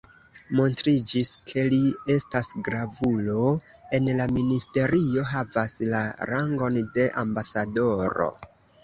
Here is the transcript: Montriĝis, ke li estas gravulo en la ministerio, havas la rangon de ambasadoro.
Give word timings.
Montriĝis, 0.59 1.29
ke 1.49 1.65
li 1.73 1.81
estas 2.13 2.49
gravulo 2.67 3.51
en 3.97 4.09
la 4.21 4.27
ministerio, 4.39 5.27
havas 5.35 5.77
la 5.93 6.01
rangon 6.31 6.81
de 6.97 7.07
ambasadoro. 7.25 8.31